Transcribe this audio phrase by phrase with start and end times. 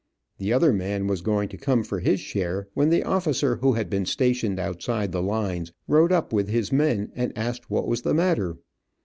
[0.39, 3.87] The other man was going to come for his share, when the officer who had
[3.87, 8.15] been stationed outside the lines rode up with his men and asked what was the
[8.15, 8.57] matter.